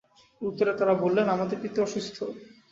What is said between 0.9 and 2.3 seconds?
বললেন, আমাদের পিতা অসুস্থ।